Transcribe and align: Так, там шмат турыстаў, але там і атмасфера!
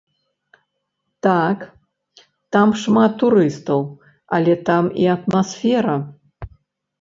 Так, 1.25 1.59
там 2.57 2.69
шмат 2.85 3.13
турыстаў, 3.25 3.81
але 4.39 4.53
там 4.71 4.83
і 5.05 5.07
атмасфера! 5.19 5.97